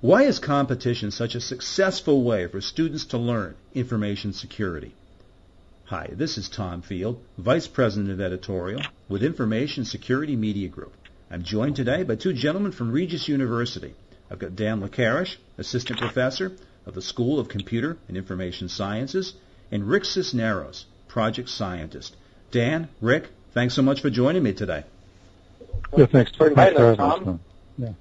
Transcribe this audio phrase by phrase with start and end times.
[0.00, 4.94] Why is competition such a successful way for students to learn information security?
[5.84, 10.94] Hi, this is Tom Field, Vice President of Editorial with Information Security Media Group.
[11.30, 13.92] I'm joined today by two gentlemen from Regis University.
[14.30, 16.52] I've got Dan Likarish, Assistant Professor
[16.86, 19.34] of the School of Computer and Information Sciences,
[19.70, 22.16] and Rick Cisneros, Project Scientist.
[22.52, 24.84] Dan, Rick, thanks so much for joining me today.
[25.94, 26.34] Yeah, thanks.
[26.34, 27.40] for inviting us, Tom.
[27.76, 27.92] Yeah.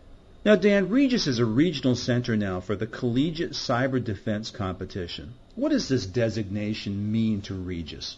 [0.45, 5.33] Now, Dan, Regis is a regional center now for the Collegiate Cyber Defense Competition.
[5.55, 8.15] What does this designation mean to Regis?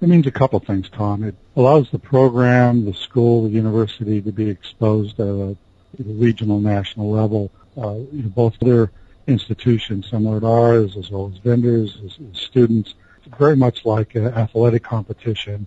[0.00, 1.22] It means a couple things, Tom.
[1.22, 5.56] It allows the program, the school, the university to be exposed at a,
[6.04, 7.50] regional, national level.
[7.76, 8.90] Uh, both other
[9.28, 12.94] institutions similar to ours, as well as vendors, as, as students,
[13.38, 15.66] very much like an athletic competition.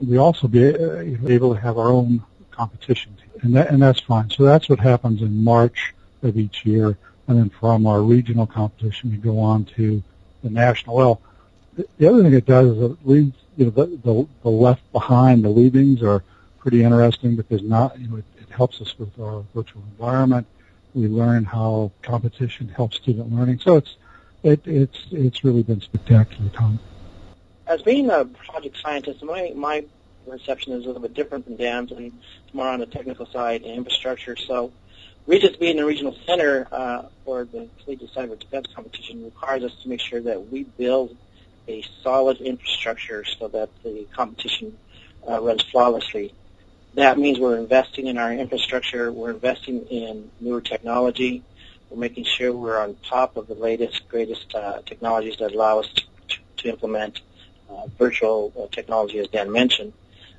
[0.00, 2.22] We also be uh, able to have our own
[2.58, 4.28] competition, and that and that's fine.
[4.30, 9.10] So that's what happens in March of each year, and then from our regional competition,
[9.12, 10.02] we go on to
[10.42, 10.96] the national.
[10.96, 11.20] Well,
[11.76, 14.90] the, the other thing it does is it leaves you know the, the the left
[14.92, 15.44] behind.
[15.44, 16.22] The leavings are
[16.58, 20.46] pretty interesting because not you know it, it helps us with our virtual environment.
[20.94, 23.60] We learn how competition helps student learning.
[23.60, 23.96] So it's
[24.42, 26.80] it, it's it's really been spectacular, Tom.
[27.66, 29.84] As being a project scientist, my my
[30.30, 32.12] reception is a little bit different than Dan's, and
[32.44, 34.36] it's more on the technical side and infrastructure.
[34.36, 34.72] So,
[35.26, 39.88] Regis being the regional center uh, for the Collegiate Cyber Defense Competition requires us to
[39.88, 41.16] make sure that we build
[41.68, 44.76] a solid infrastructure so that the competition
[45.28, 46.32] uh, runs flawlessly.
[46.94, 49.12] That means we're investing in our infrastructure.
[49.12, 51.42] We're investing in newer technology.
[51.90, 55.88] We're making sure we're on top of the latest, greatest uh, technologies that allow us
[56.28, 57.20] to, to implement
[57.70, 59.92] uh, virtual uh, technology, as Dan mentioned.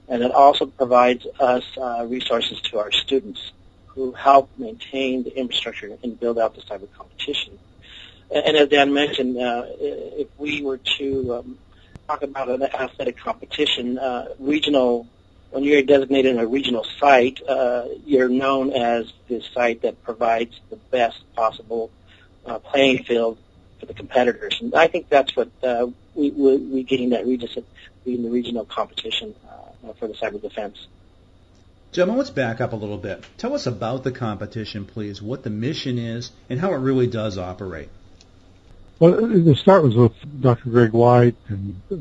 [0.10, 3.52] And it also provides us uh, resources to our students
[3.88, 7.60] who help maintain the infrastructure and build out the cyber competition.
[8.32, 11.58] And, and as Dan mentioned, uh, if we were to um,
[12.08, 15.08] talk about an athletic competition, uh, regional,
[15.52, 20.76] when you're designated a regional site, uh, you're known as the site that provides the
[20.76, 21.92] best possible
[22.48, 23.38] uh, playing field
[23.80, 24.58] for the competitors.
[24.60, 27.58] And I think that's what uh, we, we, we gained at Regis
[28.06, 29.36] in the regional competition
[29.98, 30.88] for the cyber defense.
[31.92, 33.26] Gentlemen, let's back up a little bit.
[33.38, 37.38] Tell us about the competition, please, what the mission is, and how it really does
[37.38, 37.90] operate.
[39.00, 40.70] Well, the start was with Dr.
[40.70, 41.96] Greg White and uh,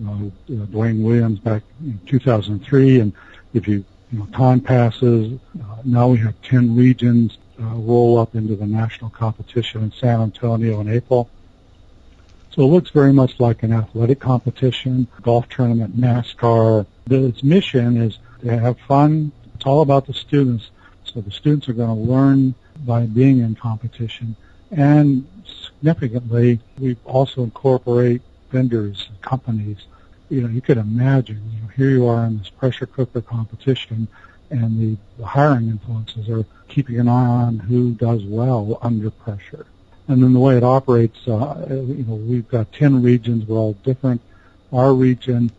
[0.50, 3.12] Dwayne Williams back in 2003, and
[3.54, 8.34] if you, you know, time passes, uh, now we have 10 regions uh, roll up
[8.34, 11.30] into the national competition in San Antonio in April.
[12.50, 16.86] So it looks very much like an athletic competition, golf tournament, NASCAR.
[17.10, 19.32] Its mission is to have fun.
[19.54, 20.70] It's all about the students.
[21.04, 22.54] So the students are going to learn
[22.84, 24.36] by being in competition.
[24.70, 29.78] And significantly, we also incorporate vendors and companies.
[30.28, 34.08] You know, you could imagine, you know, here you are in this pressure cooker competition
[34.50, 39.66] and the, the hiring influences are keeping an eye on who does well under pressure.
[40.06, 43.46] And then the way it operates, uh, you know, we've got 10 regions.
[43.46, 44.22] We're all different.
[44.72, 45.50] Our region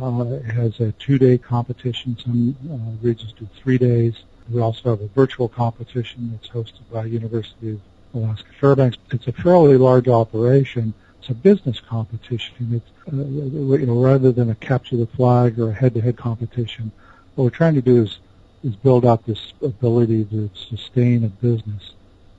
[0.00, 2.16] uh, has a two-day competition.
[2.22, 4.14] Some uh, regions do three days.
[4.50, 7.80] We also have a virtual competition that's hosted by University of
[8.14, 8.98] Alaska Fairbanks.
[9.10, 10.94] It's a fairly large operation.
[11.20, 12.54] It's a business competition.
[12.74, 16.92] It's, uh, you know, rather than a capture the flag or a head-to-head competition,
[17.34, 18.18] what we're trying to do is,
[18.62, 21.92] is build out this ability to sustain a business.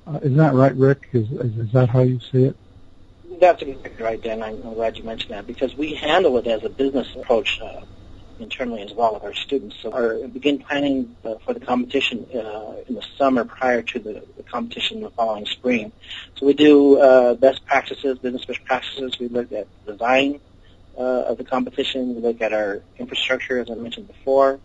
[0.06, 1.10] Uh, isn't that right, Rick?
[1.14, 2.56] Is, is, is that how you see it?
[3.40, 4.44] That's exactly right, Dan.
[4.44, 7.81] I'm glad you mentioned that because we handle it as a business approach uh,
[8.40, 9.78] internally as well with our students.
[9.81, 14.23] So our begin planning uh, for the competition uh, in the summer prior to the,
[14.38, 15.91] the competition the following spring.
[16.35, 19.19] So we do uh, best practices, business best practices.
[19.19, 20.40] We look at design
[20.97, 22.16] uh, of the competition.
[22.16, 24.62] We look at our infrastructure, as I mentioned before.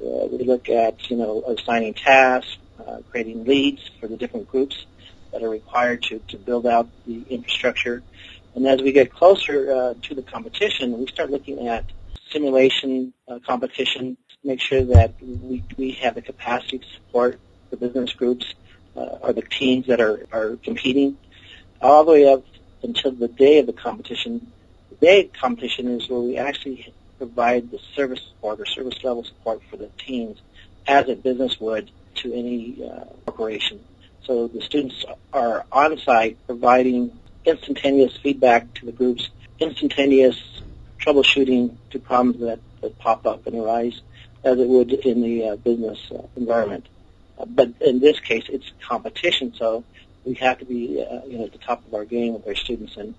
[0.00, 4.86] Uh, we look at you know assigning tasks, uh, creating leads for the different groups
[5.32, 8.02] that are required to, to build out the infrastructure.
[8.54, 11.84] And as we get closer uh, to the competition, we start looking at
[12.30, 17.40] simulation uh, competition, make sure that we, we have the capacity to support
[17.70, 18.54] the business groups
[18.96, 21.16] uh, or the teams that are, are competing,
[21.80, 22.44] all the way up
[22.82, 24.52] until the day of the competition.
[24.90, 29.24] The day of competition is where we actually provide the service support or service level
[29.24, 30.38] support for the teams
[30.86, 33.80] as a business would to any uh, corporation.
[34.24, 39.28] So the students are on site providing instantaneous feedback to the groups,
[39.58, 40.38] instantaneous
[40.98, 44.00] troubleshooting to problems that, that pop up and arise
[44.44, 46.86] as it would in the uh, business uh, environment.
[47.38, 49.84] Uh, but in this case, it's competition, so
[50.24, 52.54] we have to be uh, you know at the top of our game with our
[52.54, 52.96] students.
[52.96, 53.14] And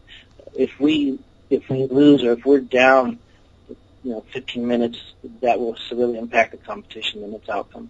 [0.54, 1.19] if we
[1.50, 3.19] if we lose or if we're down,
[4.04, 5.00] you know, 15 minutes,
[5.42, 7.89] that will severely impact the competition and its outcome.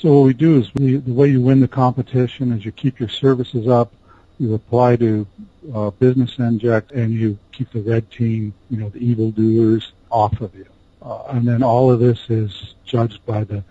[0.00, 2.98] So what we do is we, the way you win the competition is you keep
[2.98, 3.92] your services up,
[4.38, 5.26] you apply to
[5.74, 10.54] uh, business inject, and you keep the red team, you know, the evildoers off of
[10.54, 10.64] you.
[11.02, 13.62] Uh, and then all of this is judged by the,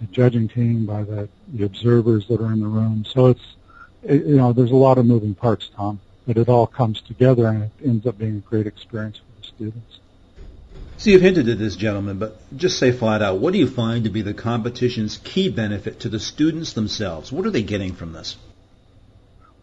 [0.00, 3.04] the judging team, by the, the observers that are in the room.
[3.04, 3.56] So it's,
[4.04, 5.98] it, you know, there's a lot of moving parts, Tom,
[6.28, 9.48] but it all comes together and it ends up being a great experience for the
[9.48, 9.98] students.
[11.02, 14.04] So you've hinted at this, gentlemen, but just say flat out, what do you find
[14.04, 17.32] to be the competition's key benefit to the students themselves?
[17.32, 18.36] What are they getting from this?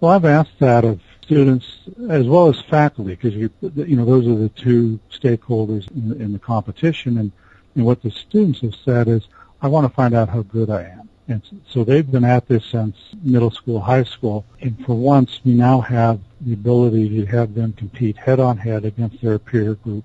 [0.01, 1.65] Well, I've asked that of students
[2.09, 6.33] as well as faculty because you, you know those are the two stakeholders in, in
[6.33, 7.31] the competition, and,
[7.73, 9.25] and what the students have said is,
[9.61, 11.07] I want to find out how good I am.
[11.29, 15.53] And so they've been at this since middle school, high school, and for once we
[15.53, 20.03] now have the ability to have them compete head on head against their peer group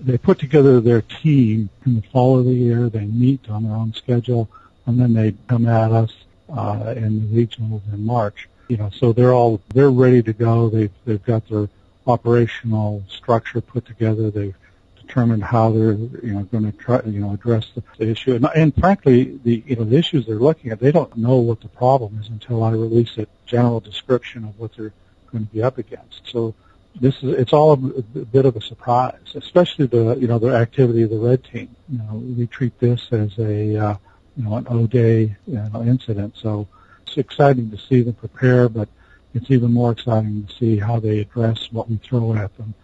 [0.00, 2.88] they put together their team in the fall of the year.
[2.88, 4.48] They meet on their own schedule,
[4.86, 6.12] and then they come at us
[6.48, 8.48] uh, in the regionals in March.
[8.68, 10.68] You know, so they're all they're ready to go.
[10.68, 11.68] They've they've got their
[12.06, 14.30] operational structure put together.
[14.30, 14.56] They've
[15.00, 18.34] determined how they're you know going to try you know address the, the issue.
[18.34, 21.60] And, and frankly, the you know the issues they're looking at, they don't know what
[21.60, 24.92] the problem is until I release a general description of what they're
[25.30, 26.22] going to be up against.
[26.26, 26.54] So
[27.00, 31.02] this is it's all a, bit of a surprise, especially the you know the activity
[31.02, 31.74] of the red team.
[31.88, 33.96] You know, we treat this as a uh,
[34.36, 36.66] you know an O-day you know, incident, so
[37.06, 38.88] it's exciting to see them prepare, but
[39.34, 42.74] it's even more exciting to see how they address what we throw at them.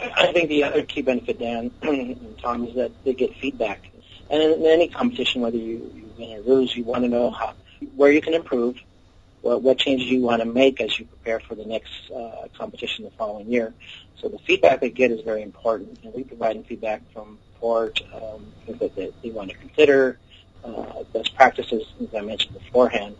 [0.00, 1.70] I think the other key benefit, Dan
[2.42, 3.90] Tom, is that they get feedback.
[4.30, 7.54] And in any competition, whether you, you win or lose, you want to know how
[7.96, 8.78] where you can improve,
[9.42, 13.04] what, what changes you want to make as you prepare for the next uh, competition
[13.04, 13.74] the following year.
[14.20, 18.52] So the feedback they get is very important, and we provide feedback from Port um,
[18.66, 20.18] that they, they want to consider,
[20.64, 23.16] uh, best practices, as I mentioned beforehand.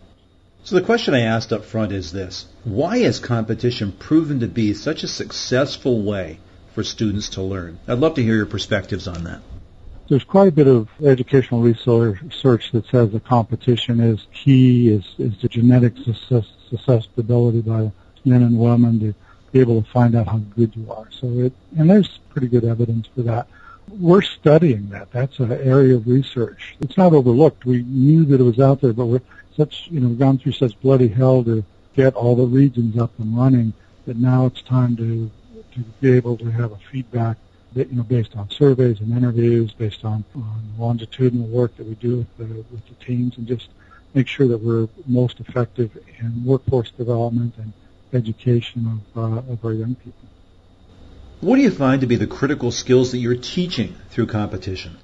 [0.63, 2.47] So the question I asked up front is this.
[2.65, 6.39] Why has competition proven to be such a successful way
[6.75, 7.79] for students to learn?
[7.89, 9.41] I'd love to hear your perspectives on that
[10.11, 15.41] there's quite a bit of educational research that says the competition is key, is, is
[15.41, 15.95] the genetic
[16.69, 17.93] susceptibility by
[18.25, 19.15] men and women to
[19.53, 21.09] be able to find out how good you are.
[21.12, 23.47] So it, and there's pretty good evidence for that.
[23.89, 25.12] We're studying that.
[25.12, 26.77] That's an area of research.
[26.81, 27.65] It's not overlooked.
[27.65, 29.23] We knew that it was out there, but we're
[29.57, 31.65] such, you know, gone through such bloody hell to
[31.95, 33.75] get all the regions up and running
[34.07, 35.31] that now it's time to,
[35.75, 37.37] to be able to have a feedback
[37.75, 42.19] you know, based on surveys and interviews, based on, on longitudinal work that we do
[42.19, 43.69] with the, with the teams, and just
[44.15, 47.73] make sure that we're most effective in workforce development and
[48.13, 50.29] education of, uh, of our young people.
[51.41, 54.99] What do you find to be the critical skills that you're teaching through competition?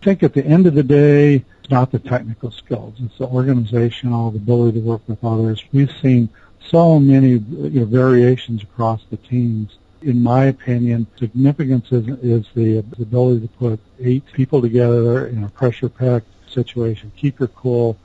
[0.00, 2.94] I think at the end of the day, it's not the technical skills.
[3.00, 5.62] It's the organizational, the ability to work with others.
[5.72, 6.28] We've seen
[6.68, 12.78] so many you know, variations across the teams in my opinion, significance is, is the
[12.78, 17.96] ability to put eight people together in a pressure-packed situation, keep your cool,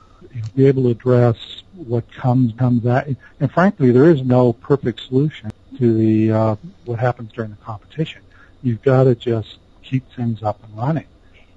[0.54, 3.08] be able to address what comes comes at,
[3.40, 8.22] and frankly, there is no perfect solution to the uh, what happens during the competition.
[8.62, 11.06] You've got to just keep things up and running,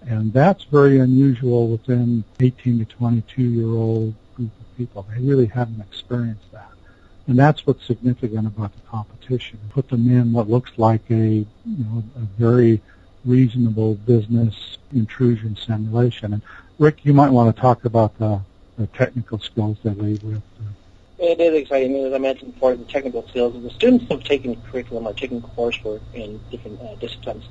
[0.02, 5.06] and that's very unusual within 18 to 22 year old group of people.
[5.14, 6.72] They really haven't experienced that.
[7.30, 9.60] And that's what's significant about the competition.
[9.70, 12.82] Put them in what looks like a, you know, a very
[13.24, 16.34] reasonable business intrusion simulation.
[16.34, 16.42] And
[16.80, 18.42] Rick, you might want to talk about the,
[18.80, 20.42] the technical skills that they with.
[21.20, 21.96] It is exciting.
[21.98, 23.62] As I mentioned before, the technical skills.
[23.62, 27.46] The students have taken curriculum or taken coursework in different uh, disciplines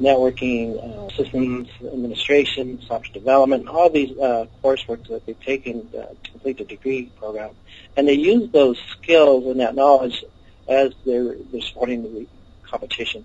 [0.00, 6.30] networking, uh, systems administration, software development, all these uh, coursework that they've taken uh, to
[6.30, 7.50] complete the degree program.
[7.96, 10.24] And they use those skills and that knowledge
[10.68, 12.26] as they're, they're supporting the
[12.62, 13.24] competition.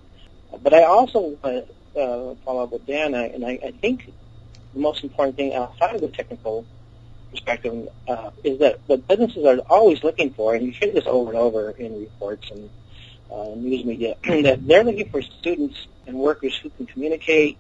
[0.62, 4.12] But I also want to uh, follow up with Dan, and I, I think
[4.74, 6.66] the most important thing outside of the technical
[7.32, 11.32] perspective uh, is that what businesses are always looking for, and you hear this over
[11.32, 12.70] and over in reports and
[13.31, 17.57] uh, news media, that they're looking for students and workers who can communicate,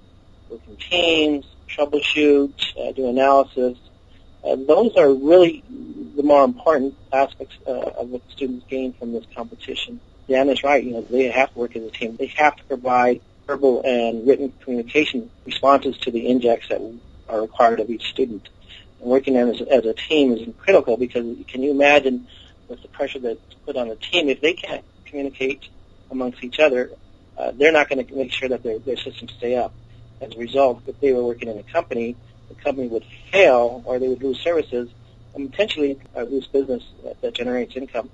[0.49, 3.77] work in teams, troubleshoot, uh, do analysis.
[4.43, 5.63] Uh, those are really
[6.15, 9.99] the more important aspects uh, of what students gain from this competition.
[10.27, 10.83] Dan is right.
[10.83, 12.15] You know, they have to work as a team.
[12.17, 16.81] They have to provide verbal and written communication responses to the injects that
[17.29, 18.47] are required of each student.
[18.99, 22.27] And working as, as a team is critical because can you imagine
[22.67, 25.67] with the pressure that's put on the team if they can't communicate
[26.11, 26.91] amongst each other,
[27.37, 29.73] uh, they're not going to make sure that their, their systems stay up.
[30.21, 32.15] As a result, if they were working in a company,
[32.49, 34.89] the company would fail or they would lose services
[35.35, 38.09] and potentially uh, lose business that, that generates income.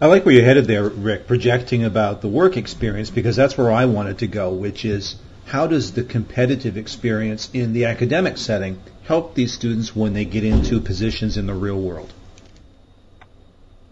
[0.00, 3.70] I like where you're headed there, Rick, projecting about the work experience because that's where
[3.70, 8.82] I wanted to go, which is how does the competitive experience in the academic setting
[9.04, 12.12] help these students when they get into positions in the real world?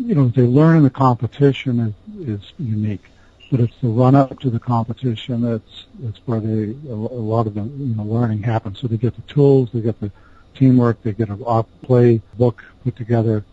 [0.00, 3.04] You know, they learn in the competition is, is unique
[3.50, 7.54] but it's the run up to the competition that's that's where they a, lot of
[7.54, 8.78] the you know learning happens.
[8.78, 10.12] So they get the tools, they get the
[10.54, 13.44] teamwork, they get a off play book put together,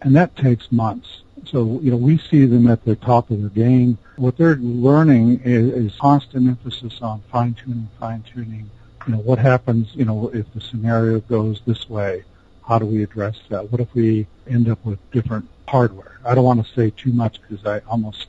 [0.00, 1.22] and that takes months.
[1.44, 3.98] So you know we see them at the top of their game.
[4.16, 8.70] What they're learning is, is constant emphasis on fine tuning, fine tuning.
[9.06, 9.94] You know what happens.
[9.94, 12.24] You know if the scenario goes this way,
[12.66, 13.70] how do we address that?
[13.70, 16.18] What if we end up with different hardware?
[16.24, 18.26] I don't want to say too much because I almost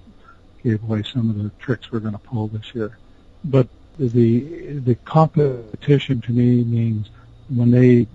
[0.63, 2.97] gave away some of the tricks we're going to pull this year.
[3.43, 3.67] But
[3.97, 7.09] the the competition to me means
[7.49, 8.07] when they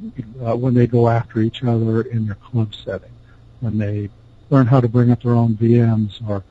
[0.45, 3.13] uh, when they go after each other in their club setting,
[3.61, 4.11] when they
[4.51, 6.45] learn how to bring up their own VMs or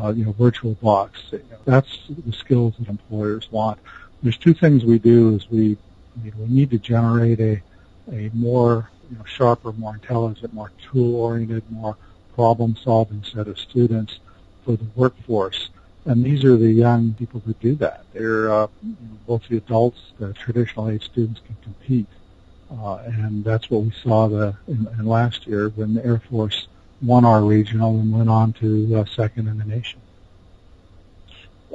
[0.00, 1.32] uh, you know VirtualBox.
[1.32, 3.78] You know, that's the skills that employers want.
[4.22, 5.76] There's two things we do: is we
[6.24, 7.62] we need to generate a
[8.12, 11.96] a more you know, sharper, more intelligent, more tool-oriented, more
[12.38, 14.20] problem-solving set of students
[14.64, 15.70] for the workforce.
[16.04, 18.04] And these are the young people who do that.
[18.12, 18.68] They're uh,
[19.26, 22.06] both the adults, the traditional age students can compete.
[22.70, 26.68] Uh, and that's what we saw the, in, in last year when the Air Force
[27.02, 30.00] won our regional and went on to uh, second in the nation.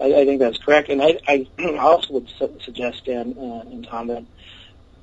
[0.01, 1.45] I, I think that's correct, and I, I
[1.77, 4.23] also would su- suggest, Dan uh, and Tom, that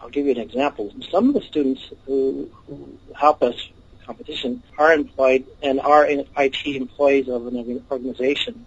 [0.00, 0.90] I'll give you an example.
[1.10, 3.68] Some of the students who, who help us
[4.10, 8.66] competition are employed and are IT employees of an organization.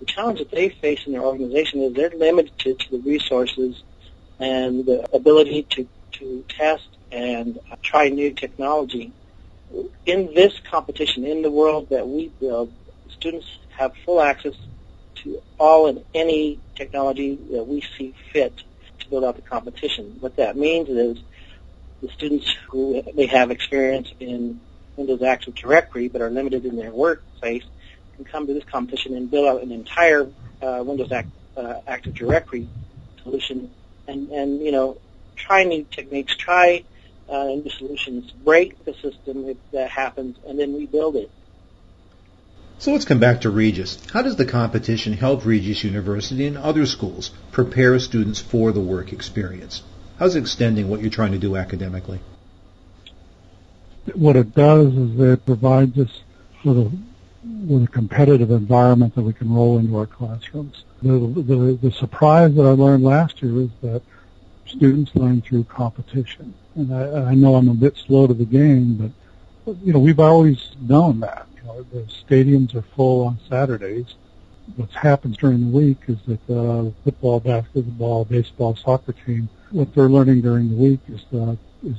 [0.00, 3.84] The challenge that they face in their organization is they're limited to, the resources
[4.40, 9.12] and the ability to, to test and uh, try new technology.
[10.06, 12.72] In this competition, in the world that we build,
[13.10, 13.46] students
[13.78, 14.54] have full access
[15.22, 18.56] to all and any technology that we see fit
[18.98, 20.16] to build out the competition.
[20.18, 21.22] What that means is
[22.02, 24.60] the students who may have experience in
[24.96, 27.64] Windows Active Directory but are limited in their workplace
[28.16, 30.28] can come to this competition and build out an entire
[30.62, 32.68] uh, Windows Act, uh, Active Directory
[33.22, 33.70] solution
[34.06, 34.98] and, and, you know,
[35.36, 36.84] try new techniques, try
[37.28, 41.30] uh, new solutions, break the system if that happens, and then rebuild it.
[42.78, 43.98] So let's come back to Regis.
[44.10, 49.12] How does the competition help Regis University and other schools prepare students for the work
[49.12, 49.82] experience?
[50.18, 52.20] How's it extending what you're trying to do academically?
[54.14, 56.22] What it does is it provides us
[56.64, 56.90] with a
[57.42, 60.84] with a competitive environment that we can roll into our classrooms.
[61.02, 64.02] The, the, the surprise that I learned last year is that
[64.66, 66.54] students learn through competition.
[66.74, 69.12] And I, I know I'm a bit slow to the game,
[69.66, 71.46] but you know we've always known that.
[71.56, 74.14] You know, the stadiums are full on Saturdays.
[74.76, 80.08] What happens during the week is that the football, basketball, baseball, soccer team, what they're
[80.08, 81.96] learning during the week is the is,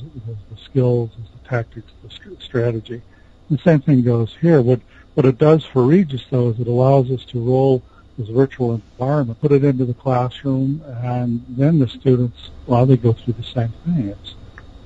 [0.49, 3.01] the skills, is the tactics, the strategy.
[3.49, 4.61] The same thing goes here.
[4.61, 4.81] What
[5.13, 7.83] what it does for Regis though is it allows us to roll
[8.17, 13.13] this virtual environment, put it into the classroom, and then the students, while they go
[13.13, 14.35] through the same thing, it's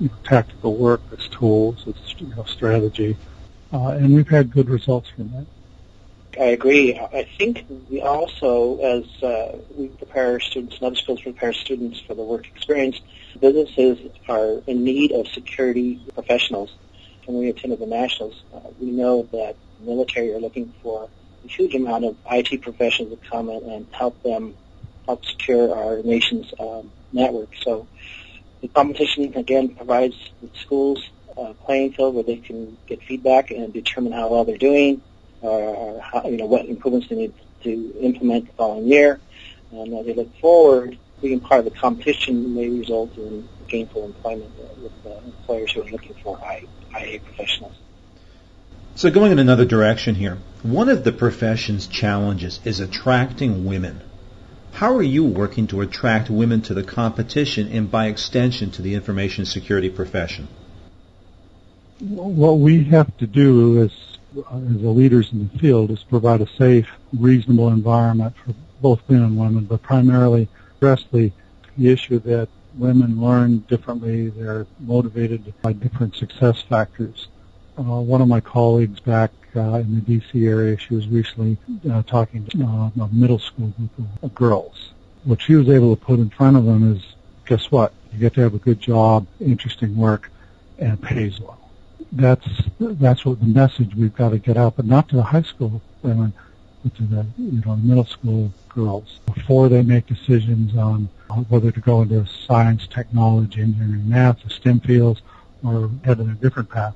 [0.00, 3.16] you know, tactical work, it's tools, it's you know, strategy,
[3.72, 5.46] uh, and we've had good results from that.
[6.38, 6.98] I agree.
[6.98, 12.14] I think we also, as uh, we prepare students and other schools prepare students for
[12.14, 13.00] the work experience,
[13.40, 16.74] businesses are in need of security professionals.
[17.24, 21.08] When we attended the Nationals, uh, we know that the military are looking for
[21.44, 24.54] a huge amount of IT professionals to come in and help them
[25.06, 27.48] help secure our nation's um, network.
[27.62, 27.86] So
[28.60, 31.02] the competition, again, provides the schools
[31.36, 35.02] a playing field where they can get feedback and determine how well they're doing,
[35.40, 39.20] or how, you know, what improvements they need to implement the following year.
[39.70, 44.52] And as they look forward, being part of the competition may result in gainful employment
[44.82, 46.38] with uh, employers who are looking for
[46.98, 47.74] IA professionals.
[48.94, 54.00] So going in another direction here, one of the profession's challenges is attracting women.
[54.72, 58.94] How are you working to attract women to the competition and by extension to the
[58.94, 60.48] information security profession?
[61.98, 66.46] What we have to do as, as the leaders in the field is provide a
[66.46, 71.32] safe, reasonable environment for both men and women, but primarily address the,
[71.76, 74.28] the issue that women learn differently.
[74.28, 77.28] They're motivated by different success factors.
[77.78, 80.46] Uh, one of my colleagues back uh, in the D.C.
[80.46, 81.56] area, she was recently
[81.90, 83.90] uh, talking to uh, a middle school group
[84.22, 84.92] of girls.
[85.24, 87.02] What she was able to put in front of them is,
[87.46, 87.92] guess what?
[88.12, 90.30] You get to have a good job, interesting work,
[90.78, 91.65] and it pays well.
[92.12, 92.46] That's
[92.78, 95.82] that's what the message we've got to get out, but not to the high school
[96.02, 96.32] women,
[96.82, 101.08] but to the you know middle school girls before they make decisions on
[101.48, 105.22] whether to go into science, technology, engineering, math, the STEM fields,
[105.64, 106.94] or head in a different path.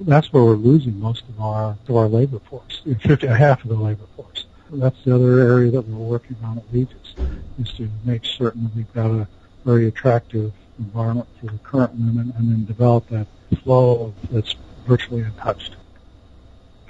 [0.00, 3.76] That's where we're losing most of our of our labor force, 50, half of the
[3.76, 4.46] labor force.
[4.70, 7.14] That's the other area that we're working on at Regis,
[7.60, 9.28] is to make certain that we've got a
[9.64, 13.26] very attractive environment for the current women and then develop that
[13.62, 14.54] flow that's
[14.86, 15.76] virtually untouched.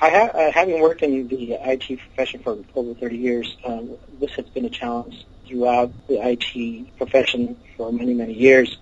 [0.01, 4.33] I ha- uh, having worked in the IT profession for over 30 years, um, this
[4.33, 8.79] has been a challenge throughout the IT profession for many, many years.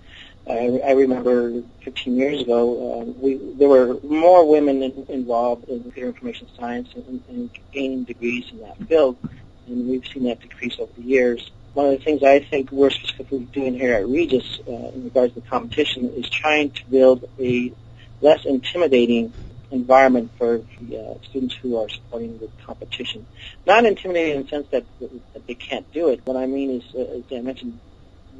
[0.49, 5.83] I, I remember 15 years ago, uh, we, there were more women in, involved in
[5.83, 9.19] computer information science and, and gaining degrees in that field,
[9.67, 11.51] and we've seen that decrease over the years.
[11.75, 15.35] One of the things I think we're specifically doing here at Regis uh, in regards
[15.35, 17.73] to the competition is trying to build a
[18.21, 19.33] less intimidating
[19.71, 23.25] environment for the uh, students who are supporting the competition.
[23.67, 26.21] Not intimidating in the sense that, that they can't do it.
[26.25, 27.79] What I mean is, uh, as I mentioned,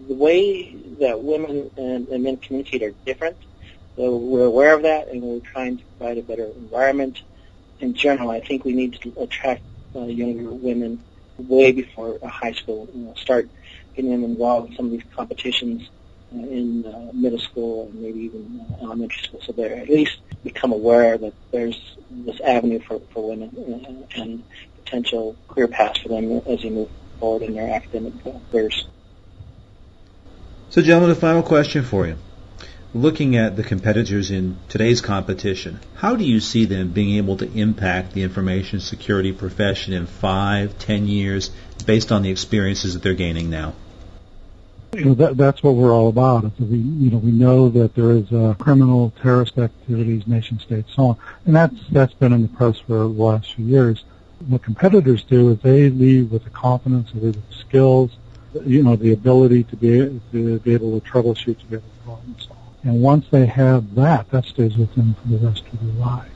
[0.09, 3.37] the way that women and, and men communicate are different.
[3.97, 7.23] So we're aware of that, and we're trying to provide a better environment.
[7.79, 9.63] In general, I think we need to attract
[9.95, 11.05] uh, younger women
[11.41, 12.89] way before high school.
[12.95, 13.49] You know, start
[13.95, 15.89] getting involved in some of these competitions
[16.33, 20.19] uh, in uh, middle school and maybe even uh, elementary school, so they at least
[20.45, 24.45] become aware that there's this avenue for, for women and, and
[24.77, 28.15] potential career paths for them as they move forward in their academic
[28.51, 28.87] careers.
[30.69, 32.17] So, gentlemen, a final question for you.
[32.93, 37.49] Looking at the competitors in today's competition, how do you see them being able to
[37.53, 41.53] impact the information security profession in five, ten years
[41.87, 43.75] based on the experiences that they're gaining now?
[44.93, 46.51] You know, that, that's what we're all about.
[46.59, 51.11] We, you know, we know that there is uh, criminal, terrorist activities, nation states, so
[51.11, 54.03] on, and that's that's been in the press for the last few years.
[54.49, 58.11] What competitors do is they leave with the confidence, they leave with the skills,
[58.67, 62.05] you know, the ability to be, to be able to troubleshoot, to be able to
[62.05, 62.57] problem solve.
[62.83, 66.31] And once they have that, that stays with them for the rest of their life.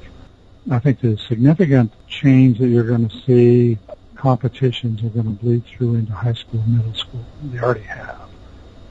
[0.70, 3.78] I think the significant change that you're going to see,
[4.14, 7.24] competitions are going to bleed through into high school, middle school.
[7.44, 8.28] They already have.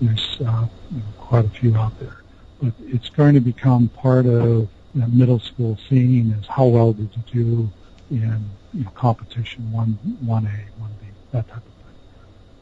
[0.02, 2.18] There's uh, you know, quite a few out there.
[2.62, 7.10] But it's going to become part of the middle school scene is how well did
[7.16, 7.70] you do
[8.12, 11.74] in you know, competition, one, 1A, 1B, that type of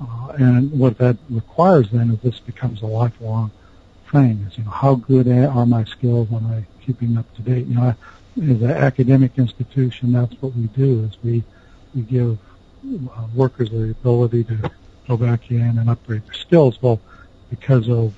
[0.02, 3.52] uh, and what that requires then is this becomes a lifelong
[4.12, 4.46] thing.
[4.48, 6.28] Is you know how good are my skills?
[6.32, 7.68] Am I keeping up to date?
[7.68, 7.96] You know,
[8.38, 11.04] as an academic institution, that's what we do.
[11.06, 11.44] Is we
[11.96, 12.38] we give
[13.16, 14.72] uh, workers the ability to
[15.08, 16.82] go back in and upgrade their skills.
[16.82, 17.00] Well,
[17.50, 18.14] because of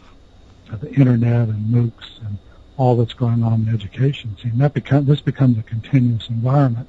[0.71, 2.37] uh, the internet and MOOCs and
[2.77, 6.87] all that's going on in the education scene, that become this becomes a continuous environment,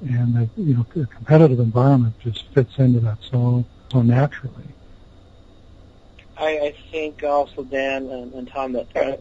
[0.00, 4.64] and the, you know, the competitive environment just fits into that so so naturally.
[6.40, 9.16] I, I think also, Dan and, and Tom, that uh,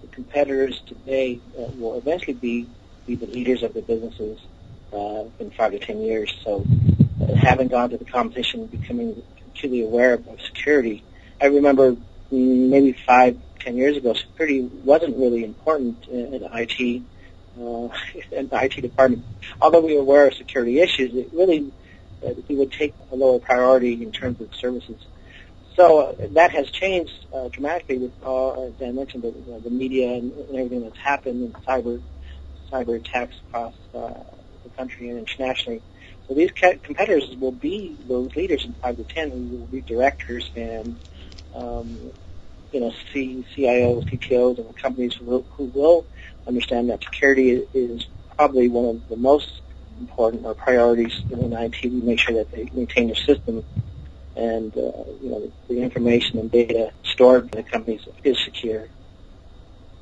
[0.00, 2.66] the competitors today uh, will eventually be,
[3.06, 4.40] be the leaders of the businesses
[4.92, 6.34] uh, in five to ten years.
[6.42, 6.64] So
[7.20, 11.04] uh, having gone to the competition, becoming acutely aware of security,
[11.40, 11.94] I remember
[12.30, 17.02] maybe five, ten years ago, security wasn't really important in, in IT.
[17.54, 17.90] Uh,
[18.32, 19.22] in the IT department,
[19.60, 21.70] although we were aware of security issues, it really
[22.48, 24.96] we would take a lower priority in terms of services.
[25.76, 30.12] So uh, that has changed uh, dramatically with, uh, as I mentioned, the, the media
[30.12, 32.02] and, everything that's happened in cyber
[32.70, 34.12] cyber attacks across uh,
[34.64, 35.82] the country and internationally.
[36.26, 39.82] So these ca- competitors will be those leaders in five to ten who will be
[39.82, 40.98] directors and
[41.54, 42.12] um,
[42.70, 46.06] you know C- CIOs, CTOs, and companies who will, who will
[46.46, 48.06] understand that security is
[48.36, 49.60] probably one of the most
[50.00, 51.76] important or priorities in IT.
[51.82, 53.64] We make sure that they maintain their system
[54.36, 58.88] and uh, you know the information and data stored by the companies is secure.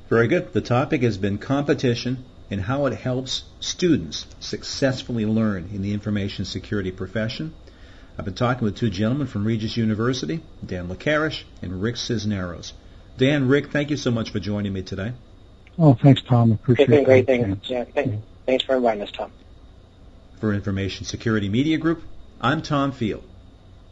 [0.09, 0.53] Very good.
[0.53, 6.43] The topic has been competition and how it helps students successfully learn in the information
[6.43, 7.53] security profession.
[8.17, 12.73] I've been talking with two gentlemen from Regis University, Dan Likarish and Rick Cisneros.
[13.17, 15.13] Dan, Rick, thank you so much for joining me today.
[15.79, 16.51] Oh, thanks, Tom.
[16.51, 17.05] Appreciate it.
[17.05, 17.25] Great.
[17.25, 17.69] Thanks.
[17.69, 19.31] Yeah, thanks, thanks for inviting us, Tom.
[20.39, 22.03] For Information Security Media Group,
[22.41, 23.23] I'm Tom Field.